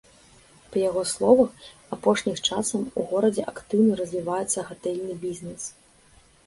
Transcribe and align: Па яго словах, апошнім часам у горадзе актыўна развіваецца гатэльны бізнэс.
Па 0.75 0.79
яго 0.89 1.03
словах, 1.11 1.67
апошнім 1.97 2.39
часам 2.47 2.89
у 3.03 3.07
горадзе 3.13 3.47
актыўна 3.55 3.93
развіваецца 4.01 4.69
гатэльны 4.73 5.13
бізнэс. 5.29 5.63